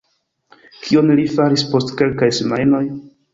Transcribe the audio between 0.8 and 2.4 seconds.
Kion li faris post kelkaj